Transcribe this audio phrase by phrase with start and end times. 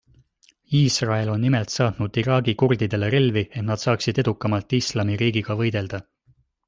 [0.77, 6.01] Iisrael on nimelt saatnud Iraagi kurdidele relvi, et nad saaksid edukamalt Islamiriigiga võidelda.